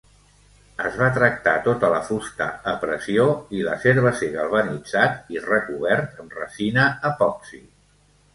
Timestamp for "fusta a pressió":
2.07-3.25